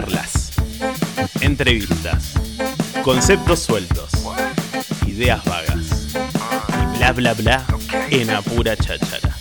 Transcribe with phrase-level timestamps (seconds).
[0.00, 0.52] Charlas,
[1.42, 2.32] entrevistas,
[3.04, 4.08] conceptos sueltos,
[5.06, 6.16] ideas vagas
[6.94, 7.66] y bla bla bla
[8.08, 9.36] en apura cháchara.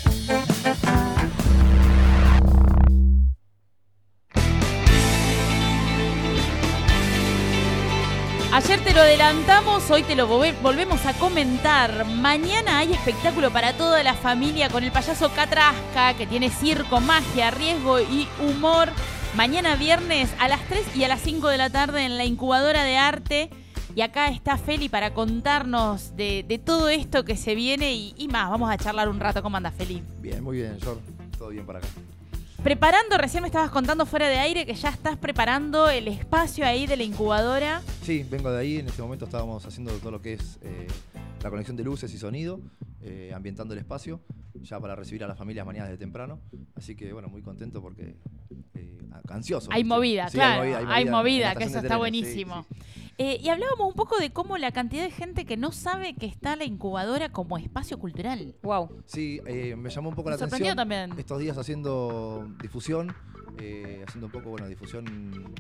[8.52, 12.06] Ayer te lo adelantamos, hoy te lo volve- volvemos a comentar.
[12.06, 17.52] Mañana hay espectáculo para toda la familia con el payaso Catrasca, que tiene circo, magia,
[17.52, 18.90] riesgo y humor.
[19.36, 22.84] Mañana viernes a las 3 y a las 5 de la tarde en la incubadora
[22.84, 23.50] de arte.
[23.96, 28.28] Y acá está Feli para contarnos de, de todo esto que se viene y, y
[28.28, 28.50] más.
[28.50, 29.42] Vamos a charlar un rato.
[29.42, 30.04] ¿Cómo anda Feli?
[30.20, 31.00] Bien, muy bien, Jor.
[31.38, 31.88] Todo bien para acá.
[32.64, 36.88] Preparando, recién me estabas contando fuera de aire que ya estás preparando el espacio ahí
[36.88, 37.82] de la incubadora.
[38.04, 38.78] Sí, vengo de ahí.
[38.80, 40.88] En este momento estábamos haciendo todo lo que es eh,
[41.42, 42.60] la conexión de luces y sonido,
[43.02, 44.22] eh, ambientando el espacio,
[44.62, 46.40] ya para recibir a las familias mañana de temprano.
[46.76, 48.16] Así que, bueno, muy contento porque.
[48.76, 48.96] Eh,
[49.30, 49.70] ansioso.
[49.72, 50.64] Hay movida, Sí, claro.
[50.64, 52.66] hay Hay movida, que eso está buenísimo.
[52.70, 53.12] sí, sí.
[53.20, 56.26] Eh, y hablábamos un poco de cómo la cantidad de gente que no sabe que
[56.26, 58.56] está la incubadora como espacio cultural.
[58.64, 59.04] Wow.
[59.06, 60.78] Sí, eh, me llamó un poco Me la sorprendió atención.
[60.78, 61.20] también.
[61.20, 63.14] Estos días haciendo difusión,
[63.60, 65.54] eh, haciendo un poco, bueno, difusión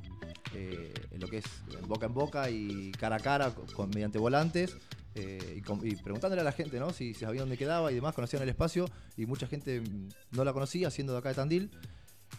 [0.55, 1.45] eh, en lo que es
[1.87, 4.77] boca en boca y cara a cara con, con- mediante volantes.
[5.19, 6.91] Eh, y, con- y preguntándole a la gente, ¿no?
[6.91, 8.85] Si, si sabía dónde quedaba y demás, conocían el espacio
[9.17, 11.69] y mucha gente mm, no la conocía, siendo de acá de Tandil,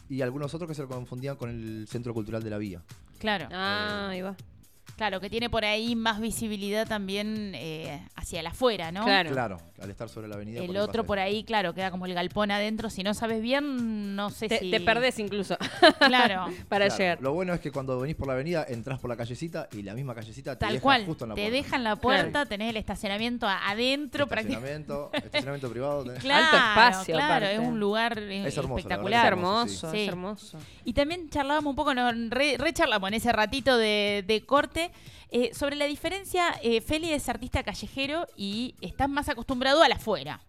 [0.08, 2.82] y algunos otros que se lo confundían con el Centro Cultural de la Vía.
[3.18, 4.36] Claro, Ah, ahí va.
[5.00, 9.02] Claro, que tiene por ahí más visibilidad también eh, hacia el afuera, ¿no?
[9.04, 9.30] Claro.
[9.30, 10.60] Claro, al estar sobre la avenida.
[10.62, 12.90] El otro por ahí, claro, queda como el galpón adentro.
[12.90, 14.70] Si no sabes bien, no sé Te, si.
[14.70, 15.56] te perdés incluso
[16.06, 17.18] Claro, para Claro, llegar.
[17.22, 19.94] Lo bueno es que cuando venís por la avenida, entras por la callecita y la
[19.94, 21.06] misma callecita te tal deja cual.
[21.06, 21.56] justo en la Te puerta.
[21.56, 26.04] dejan la puerta, tenés el estacionamiento adentro estacionamiento, estacionamiento privado.
[26.04, 27.52] tenés- Claro, Alto espacio, claro, aparte.
[27.54, 29.26] es un lugar eh, Es hermoso, Es espectacular.
[29.28, 29.96] hermoso, sí.
[29.96, 30.08] es Sí.
[30.08, 30.58] hermoso.
[30.84, 34.89] Y también charlábamos un poco, nos re, recharlamos en ese ratito de, de corte,
[35.30, 39.94] eh, sobre la diferencia, eh, Feli es artista callejero y estás más acostumbrado a la
[39.96, 40.40] afuera,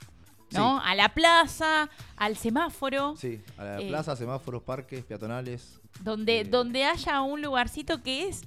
[0.52, 0.80] ¿no?
[0.82, 5.80] A la plaza, al semáforo, Sí, a la Eh, plaza, semáforos, parques, peatonales.
[6.02, 8.42] donde, eh, donde haya un lugarcito que es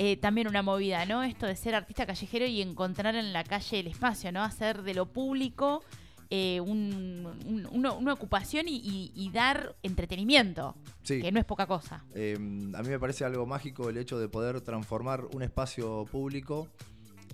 [0.00, 1.24] eh, también una movida, ¿no?
[1.24, 4.42] Esto de ser artista callejero y encontrar en la calle el espacio, ¿no?
[4.44, 5.82] Hacer de lo público
[6.30, 11.20] eh, un- un- una, una ocupación y, y- y dar entretenimiento, Sí.
[11.22, 12.04] que no es poca cosa.
[12.14, 16.68] Eh, a mí me parece algo mágico el hecho de poder transformar un espacio público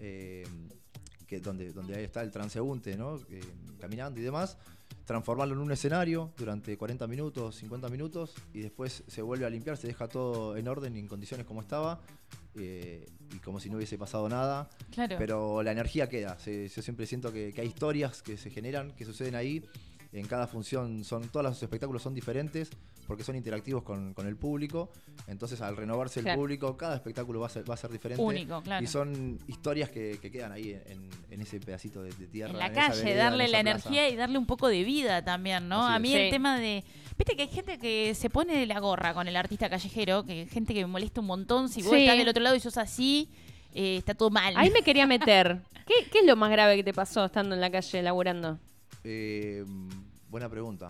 [0.01, 0.45] eh,
[1.27, 3.19] que donde, donde ahí está el transeúnte, ¿no?
[3.81, 4.59] Caminando y demás,
[5.07, 9.77] transformarlo en un escenario durante 40 minutos, 50 minutos y después se vuelve a limpiar,
[9.77, 12.01] se deja todo en orden y en condiciones como estaba
[12.57, 14.69] eh, y como si no hubiese pasado nada.
[14.91, 15.17] Claro.
[15.19, 16.39] Pero la energía queda.
[16.39, 19.65] Se- yo siempre siento que, que hay historias que se generan, que suceden ahí.
[20.13, 22.71] En cada función son, todos los espectáculos son diferentes
[23.07, 24.91] porque son interactivos con, con el público.
[25.27, 28.23] Entonces, al renovarse el público, cada espectáculo va a ser, va a ser diferente.
[28.23, 28.83] Único, claro.
[28.83, 32.53] Y son historias que, que quedan ahí en, en ese pedacito de, de tierra.
[32.53, 33.61] en la calle, vereda, darle la plaza.
[33.61, 35.87] energía y darle un poco de vida también, ¿no?
[35.87, 36.21] Así a mí es.
[36.21, 36.31] el Sí.
[36.31, 36.85] tema de...
[37.17, 40.75] Viste que hay gente que se pone la gorra con el artista callejero, que gente
[40.75, 41.69] que me molesta un montón.
[41.69, 42.01] Si vos Sí.
[42.03, 43.31] estás del otro lado y sos así,
[43.73, 44.55] eh, está todo mal.
[44.57, 45.61] Ahí me quería meter.
[45.87, 48.59] ¿Qué, qué es lo más grave que te pasó estando en la calle laburando?
[49.05, 49.65] Eh,
[50.31, 50.89] buena pregunta.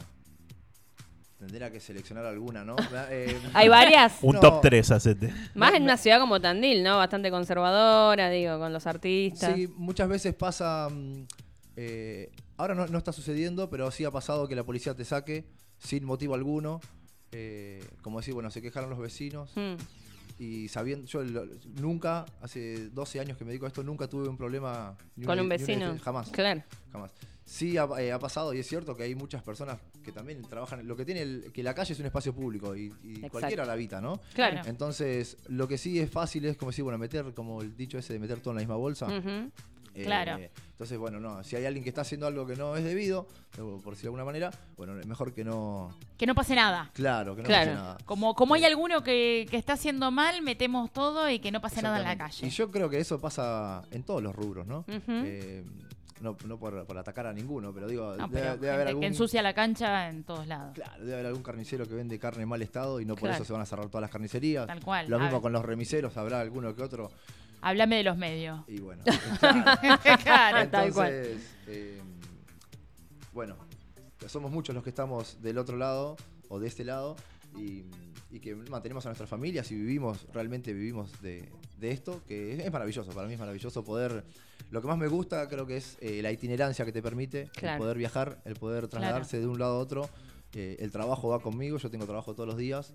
[1.47, 2.75] Tendría que seleccionar alguna, ¿no?
[3.11, 4.15] Eh, ¿Hay varias?
[4.23, 4.41] Un No.
[4.41, 5.33] top 3 hacete.
[5.55, 6.97] Más en una ciudad como Tandil, ¿no?
[6.97, 9.55] Bastante conservadora, digo, con los artistas.
[9.55, 10.89] Sí, muchas veces pasa.
[10.91, 11.27] mm,
[11.77, 15.45] eh, ahora no, no está sucediendo, pero sí ha pasado que la policía te saque
[15.79, 16.81] sin motivo alguno.
[17.33, 19.51] eh, como decir, bueno, se quejaron los vecinos.
[19.57, 19.75] Mm.
[20.39, 21.47] Y sabiendo, yo lo-
[21.81, 25.39] nunca, hace 12 años que me dedico a esto, nunca tuve un problema ni Con
[25.39, 25.95] un ni una vecino.
[25.95, 26.63] dif- jamás, Claro.
[26.93, 27.13] jamás.
[27.47, 30.87] Sí ha, eh, ha pasado y es cierto que hay muchas personas que también trabajan.
[30.89, 33.75] Lo que tiene el- que la calle es un espacio público y, y cualquiera la
[33.75, 34.19] habita, ¿no?
[34.35, 34.63] Claro.
[34.67, 38.15] Entonces, lo que sí es fácil es como decir, bueno, meter, como el dicho ese
[38.15, 39.07] de meter todo en la misma bolsa.
[39.07, 39.29] Ujú.
[39.29, 39.51] Eh,
[40.03, 40.39] Claro.
[40.73, 43.67] entonces, bueno, no, si hay alguien que está haciendo algo que no es debido, por
[43.95, 45.97] decirlo de alguna manera, bueno, es mejor que no.
[46.19, 46.91] Que no pase nada.
[46.95, 47.71] Claro, que no Claro.
[47.73, 47.99] pase nada.
[48.05, 51.81] Como, como hay alguno que, que está haciendo mal, metemos todo y que no pase
[51.83, 52.47] nada en la calle.
[52.47, 54.85] Y yo creo que eso pasa en todos los rubros, ¿no?
[54.89, 55.65] Eh,
[56.21, 59.01] no no por, por atacar a ninguno, pero digo, No, debe, pero debe haber algún.
[59.03, 60.73] que ensucia la cancha en todos lados.
[60.75, 63.35] Claro, debe haber algún carnicero que vende carne en mal estado y no por Claro.
[63.37, 64.67] eso se van a cerrar todas las carnicerías.
[64.67, 65.07] Tal cual.
[65.09, 67.11] Lo mismo con los remiseros, habrá alguno que otro.
[67.65, 68.61] Háblame de los medios.
[68.69, 69.03] Y bueno.
[70.23, 70.69] Claro.
[70.71, 71.13] Tal cual.
[71.13, 72.01] Entonces, eh,
[73.33, 73.57] bueno,
[74.29, 76.17] somos muchos los que estamos del otro lado
[76.49, 77.17] o de este lado
[77.59, 77.85] y,
[78.31, 82.61] y que mantenemos a nuestras familias y vivimos, realmente vivimos de, de esto, que es,
[82.61, 84.25] es maravilloso, para mí es maravilloso poder...
[84.71, 87.75] Lo que más me gusta creo que es eh, la itinerancia que te permite, Claro.
[87.75, 90.09] el poder viajar, el poder trasladarse de un lado a otro.
[90.55, 92.93] Eh, el trabajo va conmigo, yo tengo trabajo todos los días.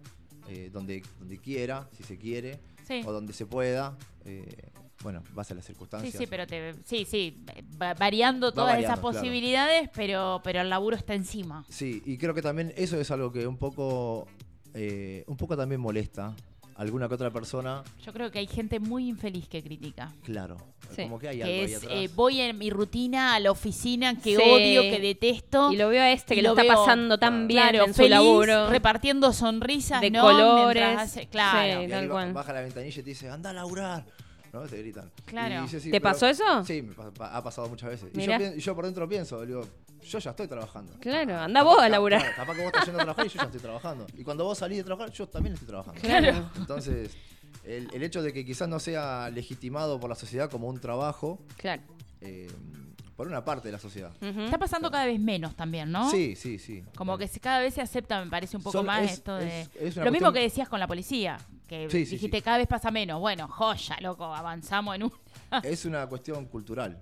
[0.47, 3.01] eh, donde, donde quiera, si se quiere, Sí.
[3.05, 3.95] o donde se pueda.
[4.25, 4.71] eh,
[5.01, 6.13] bueno, base a las Sí, circunstancias.
[6.17, 7.45] sí, pero te, sí, sí,
[7.81, 9.17] va- variando todas variando, esas claro.
[9.17, 11.63] posibilidades, pero, pero el laburo está encima.
[11.69, 14.27] Sí, y creo que también eso es algo que un poco,
[14.73, 16.35] eh, un poco también molesta
[16.79, 17.83] alguna que otra persona.
[18.05, 20.11] Yo creo que hay gente muy infeliz que critica.
[20.23, 20.57] Claro,
[20.95, 21.03] Sí.
[21.03, 21.91] como que hay algo Que ahí es, atrás.
[21.93, 24.41] eh, voy en mi rutina a la oficina que Sí.
[24.41, 25.71] odio, que detesto.
[25.71, 27.97] Y lo veo a este que lo, está veo, pasando tan bien claro, en su
[27.97, 28.69] feliz, laburo.
[28.69, 30.21] repartiendo sonrisas, de ¿no?
[30.21, 30.97] colores.
[30.97, 31.79] Hace- claro.
[31.81, 31.85] Sí.
[31.85, 32.33] Y tal ahí cual.
[32.33, 34.05] baja la ventanilla y te dice, anda a laburar.
[34.51, 34.61] ¿No?
[34.61, 35.11] Te gritan.
[35.25, 35.59] Claro.
[35.59, 36.63] Y dice, sí, ¿Te pero- pasó eso?
[36.65, 38.09] Sí, me pa- ha pasado muchas veces.
[38.13, 39.63] Yo, y yo por dentro pienso, digo,
[40.03, 40.93] yo ya estoy trabajando.
[40.99, 42.21] Claro, anda vos a laburar.
[42.21, 44.07] claro, capaz que vos estás yendo a trabajar y yo ya estoy trabajando.
[44.17, 46.01] Y cuando vos salís de trabajar, yo también estoy trabajando.
[46.01, 46.49] Claro.
[46.57, 47.11] Entonces,
[47.63, 51.39] el, el hecho de que quizás no sea legitimado por la sociedad como un trabajo,
[51.57, 51.81] Claro.
[52.21, 52.49] eh,
[53.15, 54.11] por una parte de la sociedad.
[54.21, 56.09] Está pasando cada vez menos también, ¿no?
[56.09, 56.83] Sí, sí, sí.
[56.95, 59.61] Como que cada vez se acepta, me parece un poco Son- más es- esto de...
[59.61, 61.37] es- es una Lo mismo que decías con la policía,
[61.67, 62.41] que Sí, sí, dijiste sí.
[62.43, 63.19] cada vez pasa menos.
[63.19, 65.11] Bueno, joya, loco, avanzamos en un...
[65.63, 66.97] Es una cuestión cultural.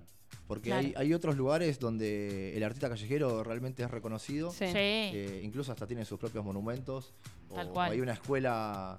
[0.48, 0.88] Porque Claro.
[0.88, 4.50] hay, hay otros lugares donde el artista callejero realmente es reconocido.
[4.50, 4.66] Sí.
[4.66, 4.72] Sí.
[4.74, 7.12] eh, incluso hasta tiene sus propios monumentos.
[7.54, 7.92] Tal o cual.
[7.92, 8.98] hay una escuela,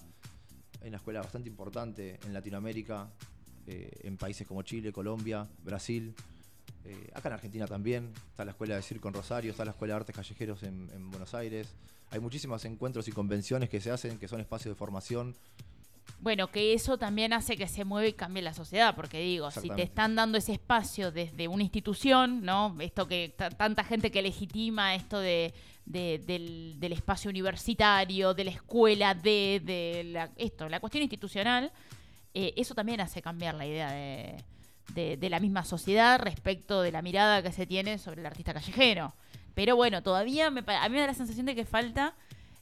[0.82, 3.10] hay una escuela bastante importante en Latinoamérica,
[3.68, 6.14] eh, en países como Chile, Colombia, Brasil.
[6.86, 9.96] eh, acá en Argentina también está la escuela de circo en Rosario, está la escuela
[9.96, 11.68] de artes callejeros en, en Buenos Aires.
[12.12, 15.36] Hay muchísimos encuentros y convenciones que se hacen, que son espacios de formación.
[16.22, 19.70] Bueno, que eso también hace que se mueva y cambie la sociedad, porque digo, si
[19.76, 22.76] te están dando ese espacio desde una institución, ¿no?
[22.80, 25.54] Esto que ta- tanta gente que legitima esto de,
[25.86, 31.72] de- del, del espacio universitario, de la escuela, de, de la, esto, la cuestión institucional,
[32.34, 34.44] eh, eso también hace cambiar la idea de,
[34.94, 38.54] de- de la misma sociedad respecto de la mirada que se tiene sobre el artista
[38.54, 39.14] callejero.
[39.56, 42.14] Pero bueno, todavía me, a mí me da la sensación de que falta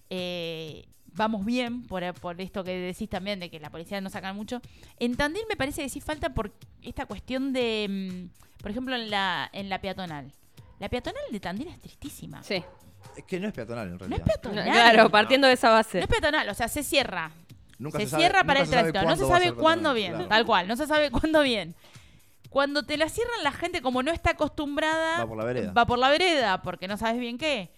[0.09, 0.85] eh,
[1.17, 4.61] vamos bien por, por esto que decís también de que la policía no sacan mucho.
[4.99, 9.09] En Tandil me parece que sí falta por esta cuestión de, mm, por ejemplo, en
[9.09, 10.31] la, en la peatonal.
[10.79, 12.41] La peatonal de Tandil es tristísima.
[12.43, 12.63] Sí.
[13.17, 14.25] Es que no es peatonal en No es realidad.
[14.25, 14.63] peatonal.
[14.65, 15.99] Claro, partiendo de esa No base.
[15.99, 17.31] es peatonal, o sea, se cierra.
[17.79, 19.01] Nunca se, sabe- cierra para el se tránsito.
[19.03, 20.27] No se sabe cuándo bien, claro.
[20.27, 20.67] tal cual.
[20.67, 21.75] No se sabe cuándo bien.
[22.49, 25.73] Cuando te la cierran, la gente, como no está acostumbrada, Va por la vereda.
[25.73, 27.71] va por la vereda, porque no sabes bien qué.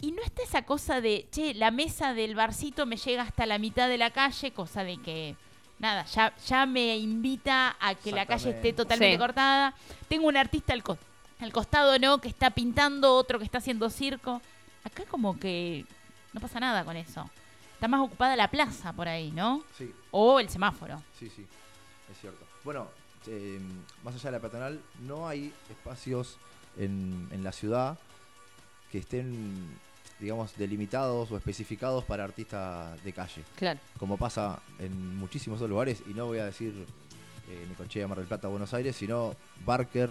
[0.00, 3.58] Y no está esa cosa de, che, la mesa del barcito me llega hasta la
[3.58, 5.34] mitad de la calle, cosa de que,
[5.80, 9.18] nada, ya, ya me invita a que la calle esté totalmente Sí.
[9.18, 9.74] cortada.
[10.08, 10.98] Tengo un artista al, cos-
[11.40, 12.18] al costado, ¿no?
[12.20, 14.40] Que está pintando, otro que está haciendo circo.
[14.84, 15.84] Acá como que
[16.32, 17.28] no pasa nada con eso.
[17.74, 19.62] Está más ocupada la plaza por ahí, ¿no?
[19.76, 21.02] Sí, O el semáforo.
[21.18, 21.44] sí, sí.
[22.12, 22.44] Es cierto.
[22.64, 22.88] Bueno,
[23.26, 23.60] eh,
[24.04, 26.38] más allá de la peatonal, no hay espacios
[26.76, 27.98] en, en la ciudad
[28.90, 29.78] que estén,
[30.20, 33.42] digamos, delimitados o especificados para artistas de calle.
[33.56, 33.80] Claro.
[33.98, 36.72] Como pasa en muchísimos otros lugares, y no voy a decir
[37.48, 39.34] eh, Necochea, Mar del Plata, Buenos Aires, sino
[39.64, 40.10] Barker.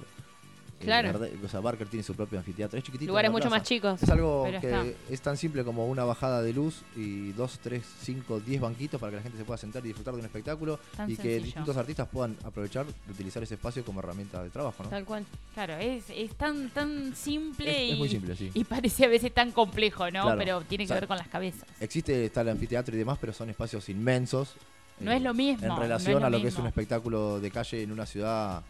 [0.79, 1.12] Eh, Claro.
[1.19, 2.77] Verde- o sea, Barker tiene su propio anfiteatro.
[2.77, 3.09] Es chiquitito.
[3.09, 3.57] Lugares mucho plaza.
[3.57, 4.03] más chicos.
[4.03, 4.85] Es algo que está.
[5.09, 9.12] es tan simple como una bajada de luz y dos, tres, cinco, diez banquitos para
[9.12, 11.75] que la gente se pueda sentar y disfrutar de un espectáculo Tan y que distintos
[11.77, 14.89] artistas puedan aprovechar de utilizar ese espacio como herramienta de trabajo, ¿no?
[14.89, 15.25] Tal cual.
[15.53, 18.51] Claro, es, es tan, tan simple Es- y, es muy simple, sí.
[18.53, 20.23] y parece a veces tan complejo, ¿no?
[20.23, 20.38] Claro.
[20.38, 21.63] Pero tiene que O sea, ver con las cabezas.
[21.80, 24.53] Existe, está el anfiteatro y demás, pero son espacios inmensos.
[25.00, 27.52] No eh, es lo mismo, En relación lo a lo que es un espectáculo de
[27.52, 28.61] calle en una ciudad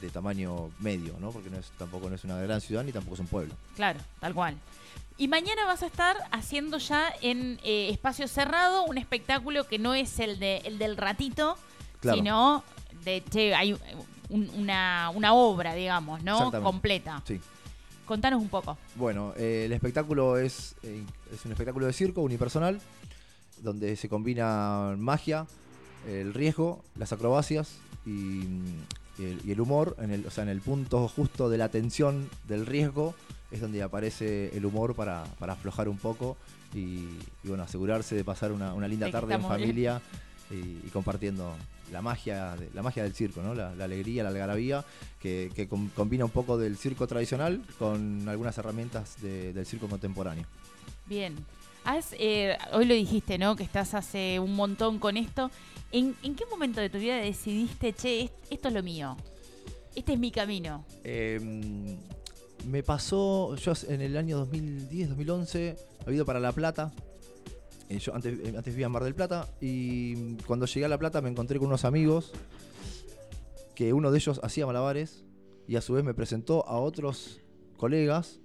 [0.00, 1.30] de tamaño medio, ¿no?
[1.30, 3.54] Porque no es, tampoco no es una gran ciudad ni tampoco es un pueblo.
[3.76, 4.56] Claro, tal cual.
[5.18, 9.94] Y mañana vas a estar haciendo ya en eh, espacio cerrado un espectáculo que no
[9.94, 11.56] es el de el del ratito,
[12.00, 12.18] Claro.
[12.18, 12.64] sino
[13.04, 13.72] de che, hay
[14.28, 16.50] un- una, una obra, digamos, ¿no?
[16.62, 17.22] Completa.
[17.26, 17.40] Sí.
[18.04, 18.76] Contanos un poco.
[18.94, 22.80] Bueno, eh, el espectáculo es, eh, es un espectáculo de circo unipersonal,
[23.62, 25.46] donde se combina magia,
[26.06, 28.82] el riesgo, las acrobacias y, mm,
[29.46, 29.96] y el, humor.
[30.00, 33.14] En el, o sea, en el punto justo de la tensión del riesgo
[33.50, 36.36] es donde aparece el humor para, para aflojar un poco
[36.74, 36.78] y,
[37.44, 40.02] y, bueno, asegurarse de pasar una, una linda tarde en familia
[40.50, 41.54] y, y compartiendo
[41.92, 43.54] la magia, de- la magia del circo, ¿no?
[43.54, 44.84] la, la alegría, la algarabía,
[45.20, 49.86] que, que com- combina un poco del circo tradicional con algunas herramientas de- del circo
[49.88, 50.44] contemporáneo.
[51.06, 51.36] Bien.
[51.84, 53.54] Has, eh, hoy lo dijiste, ¿no?
[53.54, 55.52] Que estás hace un montón con esto.
[55.92, 59.16] ¿En, en qué momento de tu vida decidiste, che, est- esto es lo mío?
[59.96, 60.84] Este es mi camino.
[61.04, 61.40] Eh,
[62.68, 66.92] me pasó, yo en el año 2010, 2011, había ido para La Plata.
[67.88, 70.98] Eh, yo antes, eh, antes vivía en Mar del Plata y cuando llegué a La
[70.98, 72.32] Plata me encontré con unos amigos
[73.74, 75.24] que uno de ellos hacía malabares
[75.68, 77.40] y a su vez me presentó a otros
[77.76, 78.40] colegas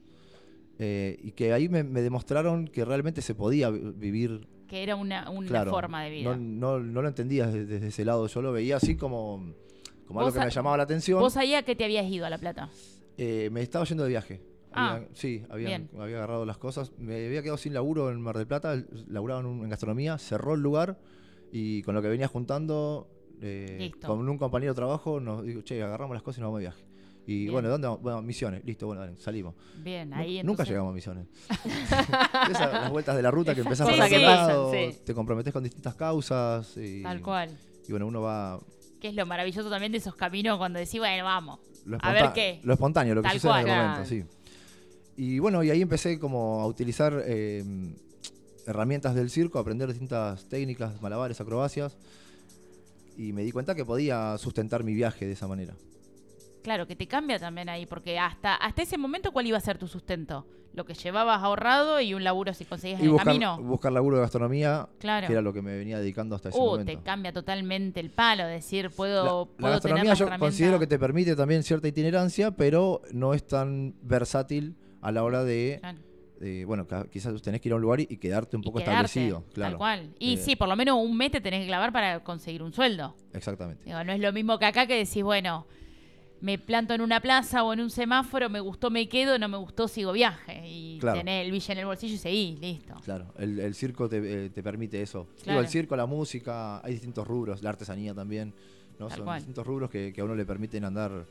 [0.78, 4.96] eh, y que ahí me, me demostraron que realmente se podía vi- vivir que era
[4.96, 6.36] una, una Claro, forma de vida.
[6.38, 9.54] No, no, no lo entendía desde, desde ese lado, yo lo veía así como,
[10.12, 11.20] como algo que a- me llamaba la atención.
[11.20, 12.70] ¿Vos ahí a qué te habías ido a La Plata?
[13.18, 14.42] Eh, me estaba yendo de viaje.
[14.74, 15.90] Ah, Había- sí, había, bien.
[16.00, 16.92] había agarrado las cosas.
[16.98, 20.54] Me había quedado sin laburo en Mar del Plata, laburaba en, un- en gastronomía, cerró
[20.54, 20.98] el lugar
[21.52, 23.10] y con lo que venía juntando,
[23.42, 26.60] eh, con un compañero de trabajo, nos dijo, che, agarramos las cosas y nos vamos
[26.60, 26.86] de viaje.
[27.28, 27.52] Y Bien.
[27.52, 28.02] bueno, ¿dónde vamos?
[28.02, 29.54] Bueno, misiones, listo, bueno, dale, salimos.
[29.84, 31.28] Bien, ahí Nunca entonces- llegamos a misiones.
[32.50, 34.16] Esas, las vueltas de la ruta que empezás Sí, por sí.
[34.16, 34.98] otro lado, Sí.
[35.04, 36.76] te comprometes con distintas causas.
[36.78, 37.50] Y, Tal cual.
[37.88, 38.60] Y bueno, uno va.
[39.02, 41.60] Que es lo maravilloso también de esos caminos cuando decís, bueno, vamos.
[41.86, 42.60] Lo A ver qué.
[42.64, 44.24] Lo espontáneo, lo que Tal sucede en el momento, sí.
[45.18, 47.64] Y bueno, y ahí empecé como a utilizar eh,
[48.66, 51.98] herramientas del circo, a aprender distintas técnicas, malabares, acrobacias.
[53.18, 55.74] Y me di cuenta que podía sustentar mi viaje de esa manera.
[56.64, 59.78] Claro, que te cambia también ahí, porque hasta, hasta ese momento, ¿cuál iba a ser
[59.78, 60.46] tu sustento?
[60.74, 63.58] Lo que llevabas ahorrado y un laburo si conseguías en Y el buscar, camino.
[63.62, 65.28] buscar laburo de gastronomía, Claro.
[65.28, 66.92] que era lo que me venía dedicando hasta ese Uh, momento.
[66.94, 70.88] te cambia totalmente el palo, decir, La, puedo, la puedo tener gastronomía yo considero que
[70.88, 75.98] te permite también cierta itinerancia, pero no es tan versátil a la hora de, Claro.
[76.68, 79.06] bueno, quizás tenés que ir a un lugar y, y quedarte un Y poco quedarte,
[79.08, 79.44] establecido.
[79.54, 79.72] Claro.
[79.72, 80.14] Tal cual.
[80.20, 82.72] Y Eh, sí, por lo menos un mes te tenés que clavar para conseguir un
[82.72, 83.14] sueldo.
[83.34, 83.84] Exactamente.
[83.84, 85.66] Digo, no es lo mismo que acá que decís, bueno,
[86.42, 89.58] me planto en una plaza o en un semáforo, me gustó, me quedo, no me
[89.58, 90.64] gustó, sigo viaje.
[90.68, 91.20] Y Claro.
[91.20, 92.96] tenés el billete en el bolsillo y seguís, listo.
[93.06, 95.28] Claro, el, el circo te, eh, te permite eso.
[95.34, 95.60] Digo, Claro.
[95.62, 98.54] el circo, la música, hay distintos rubros, la artesanía también,
[99.00, 99.08] ¿no?
[99.08, 99.38] Tal Son cual.
[99.40, 101.26] distintos rubros que, que a uno le permiten andar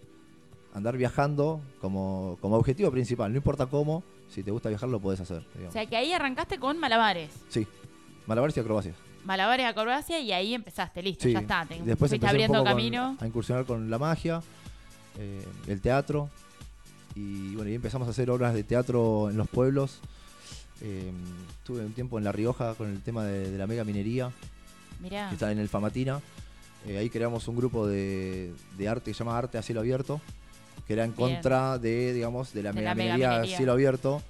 [0.73, 3.33] andar viajando como, como objetivo principal.
[3.33, 5.45] No importa cómo, si te gusta viajar lo podés hacer.
[5.69, 7.31] O sea que ahí arrancaste con malabares.
[7.49, 7.67] sí,
[8.29, 8.95] malabares y acrobacias.
[9.25, 11.33] Malabares, acrobacia y ahí empezaste, listo, Sí.
[11.33, 11.67] ya está.
[11.67, 13.17] Te Después fuiste un abriendo con- camino.
[13.21, 14.41] a incursionar con la magia,
[15.19, 16.31] eh, el teatro.
[17.15, 20.01] Y bueno, y empezamos a hacer obras de teatro en los pueblos.
[20.81, 21.11] Eh,
[21.59, 24.31] estuve un tiempo en La Rioja con el tema de, de la mega minería,
[25.01, 26.21] Mirá, que está en el Famatina.
[26.87, 30.21] Eh, ahí creamos un grupo de, de arte que se llama Arte a Cielo Abierto,
[30.87, 31.35] que era en Bien.
[31.35, 34.23] contra de, digamos, de la De mega la minería a cielo abierto.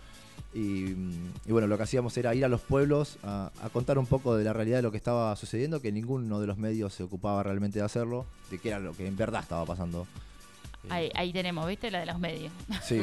[0.52, 3.98] Y, mm, y bueno, lo que hacíamos era ir a los pueblos a, a contar
[3.98, 6.92] un poco de la realidad de lo que estaba sucediendo, que ninguno de los medios
[6.94, 10.08] se ocupaba realmente de hacerlo, de qué era lo que en verdad estaba pasando.
[10.84, 11.90] Eh, ahí, ahí tenemos, ¿viste?
[11.90, 12.52] La de los medios.
[12.82, 13.00] Sí.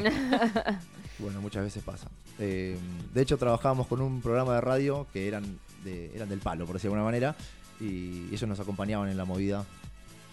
[1.18, 2.08] bueno, muchas veces pasa.
[2.38, 2.78] Eh,
[3.12, 6.74] de hecho, trabajábamos con un programa de radio que eran, de, eran del palo, por
[6.74, 7.36] decirlo de alguna manera,
[7.80, 9.64] y ellos nos acompañaban en la movida.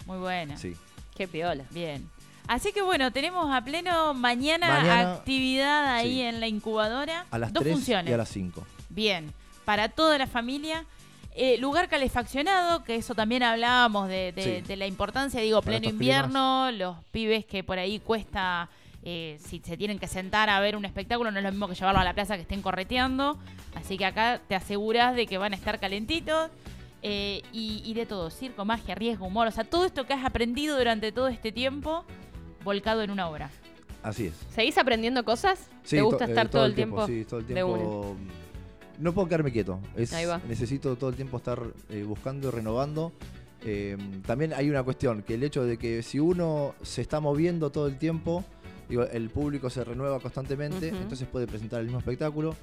[0.06, 0.56] Muy buena.
[0.56, 0.74] Sí.
[1.16, 1.64] Qué piola.
[1.70, 2.08] Bien.
[2.48, 6.20] Así que bueno, tenemos a pleno mañana, Mañana, actividad ahí sí.
[6.22, 7.26] en la incubadora.
[7.30, 8.10] A las Dos 3 funciones.
[8.10, 8.64] y a las 5.
[8.88, 9.32] Bien,
[9.64, 10.84] para toda la familia.
[11.38, 14.60] Eh, lugar calefaccionado, que eso también hablábamos de, de- Sí.
[14.62, 18.70] de la importancia, digo, Para pleno invierno, los pibes que por ahí cuesta,
[19.02, 21.74] eh, si se tienen que sentar a ver un espectáculo, no es lo mismo que
[21.74, 23.38] llevarlo a la plaza que estén correteando.
[23.74, 26.50] Así que acá te aseguras de que van a estar calentitos.
[27.02, 30.24] eh, y, y de todo, circo, magia, riesgo, humor, o sea, todo esto que has
[30.24, 32.04] aprendido durante todo este tiempo,
[32.64, 33.48] volcado en una obra.
[34.02, 34.34] Así es.
[34.52, 35.68] ¿Seguís aprendiendo cosas?
[35.84, 37.06] Sí, ¿Te gusta to- eh, estar todo, el tiempo?
[37.06, 38.16] Sí, todo el de tiempo.
[38.98, 39.80] No puedo quedarme quieto.
[39.96, 40.40] Es, Ahí va.
[40.48, 41.60] Necesito todo el tiempo estar
[41.90, 43.12] eh, buscando y renovando.
[43.64, 47.70] Eh, también hay una cuestión, que el hecho de que si uno se está moviendo
[47.70, 48.44] todo el tiempo,
[48.88, 52.54] digo, el público se renueva constantemente, entonces puede presentar el mismo espectáculo.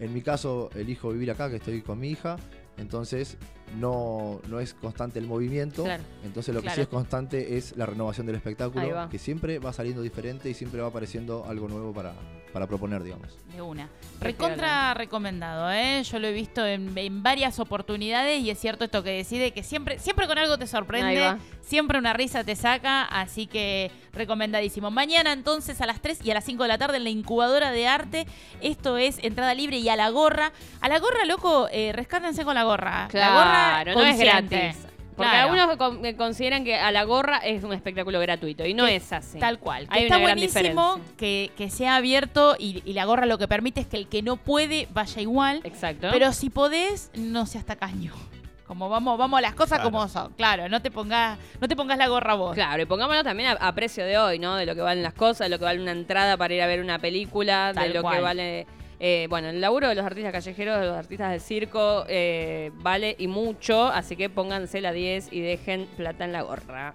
[0.00, 2.36] En mi caso, elijo vivir acá, que estoy con mi hija,
[2.76, 3.36] entonces
[3.78, 5.84] no, no es constante el movimiento.
[5.84, 6.02] Claro.
[6.24, 10.02] Entonces lo que sí es constante es la renovación del espectáculo, que siempre va saliendo
[10.02, 12.14] diferente y siempre va apareciendo algo nuevo para,
[12.52, 13.28] para proponer, digamos.
[13.54, 13.88] De una.
[14.20, 16.02] Recontra recomendado, ¿eh?
[16.04, 19.62] Yo lo he visto en, en varias oportunidades y es cierto esto que decide que
[19.62, 24.90] siempre, siempre con algo te sorprende, siempre una risa te saca, así que recomendadísimo.
[24.90, 27.70] Mañana entonces a las 3 y a las 5 de la tarde en la incubadora
[27.72, 28.26] de arte,
[28.60, 30.52] esto es entrada libre y a la gorra.
[30.80, 33.02] A la gorra, loco, eh, rescátense con la gorra.
[33.04, 34.76] la Claro, gorra no es gratis.
[35.22, 35.52] Porque Claro.
[35.52, 38.96] algunos con- eh, consideran que a la gorra es un espectáculo gratuito y no Que-
[38.96, 39.38] es así.
[39.38, 39.86] Tal cual.
[39.90, 40.62] Hay está una gran buenísimo
[40.96, 41.16] diferencia.
[41.16, 44.22] que, que sea abierto y, y la gorra lo que permite es que el que
[44.22, 45.60] no puede vaya igual.
[45.64, 46.08] Exacto.
[46.12, 48.12] Pero si podés, no seas tacaño.
[48.66, 49.90] Como vamos, vamos a las cosas Claro.
[49.90, 50.32] como son.
[50.32, 52.54] Claro, no te pongas, no te pongas la gorra vos.
[52.54, 54.56] Claro, y pongámoslo también a, a precio de hoy, ¿no?
[54.56, 56.66] De lo que valen las cosas, de lo que vale una entrada para ir a
[56.66, 58.16] ver una película, Tal de lo cual.
[58.16, 58.66] que vale.
[59.04, 63.16] Eh, bueno, el laburo de los artistas callejeros, de los artistas del circo, eh, vale
[63.18, 66.94] y mucho, así que pónganse la 10 y dejen plata en la gorra.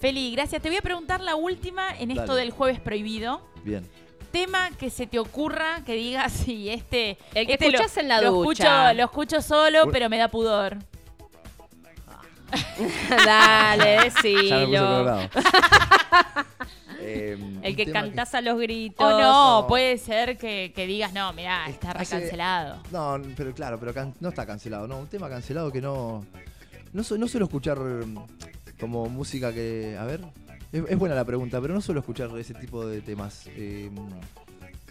[0.00, 0.62] Feli, gracias.
[0.62, 2.40] Te voy a preguntar la última en esto Dale.
[2.42, 3.40] del jueves prohibido.
[3.64, 3.84] Bien.
[4.30, 7.18] Tema que se te ocurra que digas, sí, este.
[7.34, 8.62] El que este lo- en la lo ducha.
[8.92, 10.78] Escucho, lo escucho solo, pero me da pudor.
[13.26, 14.66] Dale, Ya me puse decilo.
[14.86, 15.28] colorado.
[17.00, 19.04] Eh, El que cantás a los gritos.
[19.04, 19.66] O no, No.
[19.66, 22.82] puede ser que, que digas, no, mirá, Es- está hace- recancelado.
[22.92, 24.98] No, pero claro, pero can- no está cancelado, no.
[24.98, 26.24] Un tema cancelado que no.
[26.92, 28.18] No, su- no suelo escuchar mm,
[28.78, 29.96] como música que.
[29.98, 30.20] A ver.
[30.72, 33.46] Es, es buena la pregunta, pero no suelo escuchar ese tipo de temas.
[33.56, 33.90] Eh,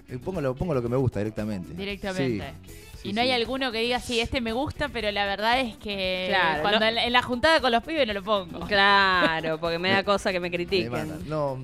[0.10, 1.74] eh, pongo, lo, pongo lo que me gusta directamente.
[1.74, 2.54] Directamente.
[2.66, 2.74] Sí,
[3.08, 5.78] y sí, no hay alguno que diga, sí, este me gusta, pero la verdad es
[5.78, 8.60] que Claro, cuando no- en, la juntada con los pibes no lo pongo.
[8.68, 11.30] Claro, porque me da cosa que me critiquen.
[11.30, 11.60] No,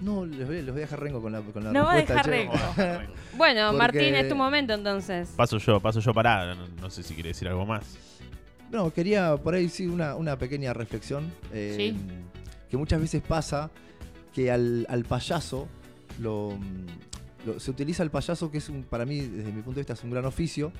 [0.00, 2.74] no, les voy, a dejar rengo con la, con la No va a respuesta, dejar
[2.76, 2.86] che.
[2.96, 3.12] rengo.
[3.36, 5.28] Bueno, Porque- Martín, es tu momento entonces.
[5.36, 6.54] Paso yo, paso yo para.
[6.54, 7.96] No, no sé si quiere decir algo más.
[8.70, 11.30] No, quería por ahí sí una, una pequeña reflexión.
[11.52, 11.96] eh, Sí.
[12.70, 13.70] Que muchas veces pasa
[14.32, 15.66] que al, al payaso
[16.20, 16.56] lo,
[17.44, 19.94] lo- se utiliza el payaso, que es un, para mí, desde mi punto de vista,
[19.94, 20.72] es un gran oficio.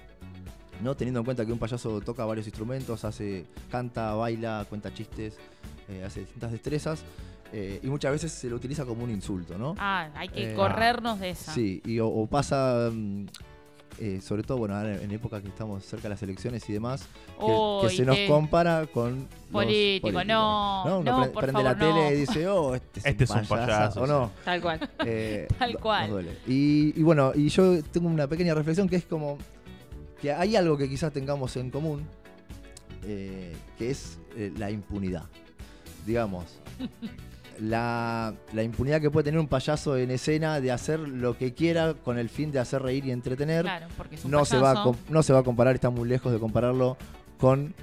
[0.82, 0.94] ¿no?
[0.96, 5.36] Teniendo en cuenta que un payaso toca varios instrumentos, hace, canta, baila, cuenta chistes,
[5.90, 7.02] eh, hace distintas destrezas.
[7.52, 9.74] Eh, y muchas veces se lo utiliza como un insulto, ¿no?
[9.78, 11.52] Ah, hay que Eh, corrernos de esa.
[11.52, 13.26] Sí, y o, o pasa, mm,
[13.98, 17.06] eh, sobre todo, bueno, ahora en época que estamos cerca de las elecciones y demás,
[17.38, 22.04] que, se nos compara con político, no, Uno no, pre- por prende favor, la tele
[22.10, 22.12] no.
[22.12, 24.30] y dice, oh, este es, Este es un un payaso, payaso, o no.
[24.44, 24.90] Tal cual.
[25.06, 26.02] Eh, Tal cual.
[26.02, 26.38] nos duele.
[26.46, 29.36] Y, y bueno, y yo tengo una pequeña reflexión que es como
[30.22, 32.06] que hay algo que quizás tengamos en común,
[33.04, 35.24] eh, que es eh, la impunidad.
[36.06, 36.44] Digamos,
[37.60, 41.94] la, la impunidad que puede tener un payaso en escena de hacer lo que quiera
[41.94, 43.62] con el fin de hacer reír y entretener.
[43.62, 46.08] Claro, porque es un no, se va a, no se va a comparar, está muy
[46.08, 46.96] lejos de compararlo
[47.38, 47.74] con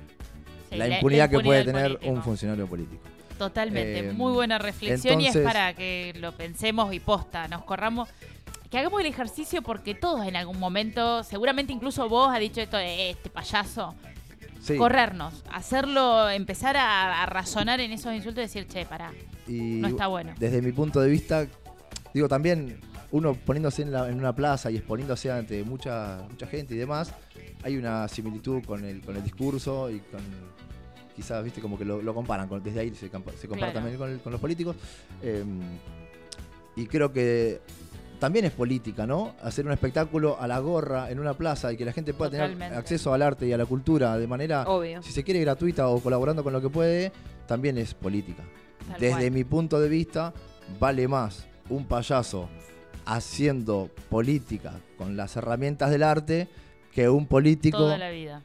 [0.69, 2.11] Sí, la impunidad que puede tener político.
[2.13, 3.01] un funcionario político.
[3.37, 8.09] Totalmente, Eh, muy buena reflexión y es para que lo pensemos y posta, nos corramos,
[8.69, 12.75] que hagamos el ejercicio porque todos en algún momento, seguramente incluso vos has dicho esto
[12.77, 13.95] de este payaso,
[14.61, 19.11] Sí, corrernos, hacerlo, empezar a, a razonar en esos insultos y decir, che, pará,
[19.47, 20.33] y no está bueno.
[20.39, 21.45] desde mi punto de vista,
[22.13, 22.79] digo también,
[23.11, 27.13] uno poniéndose en, la- en una plaza y exponiéndose ante mucha, mucha gente y demás,
[27.63, 30.19] hay una similitud con el, con el discurso y con
[31.15, 33.73] quizás, viste, como que lo, lo comparan, con- desde ahí se, se compara Claro.
[33.73, 34.75] también con, el- con los políticos.
[35.21, 35.43] eh,
[36.75, 37.59] y creo que
[38.19, 39.35] también es política, ¿no?
[39.41, 42.65] Hacer un espectáculo a la gorra en una plaza y que la gente pueda Totalmente.
[42.65, 45.01] tener acceso al arte y a la cultura de manera, Obvio.
[45.03, 47.11] si se quiere, gratuita o colaborando con lo que puede,
[47.45, 48.43] también es política.
[48.89, 49.31] Tal Desde cual.
[49.31, 50.33] mi punto de vista,
[50.79, 52.49] vale más un payaso
[53.05, 56.47] haciendo política con las herramientas del arte
[56.93, 57.89] que un político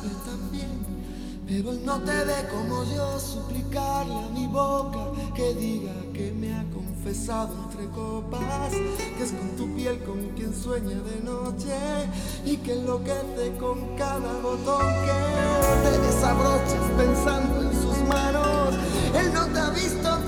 [0.04, 0.94] Sabe también.
[1.46, 6.64] Pero no te ve como yo, suplicarle a mi boca que diga que me ha
[6.74, 11.76] confesado entre copas, que es con tu piel con quien sueña de noche
[12.46, 18.76] y que enloquece con cada botón que te desabrochas pensando en sus manos.
[19.14, 20.23] Él no te ha visto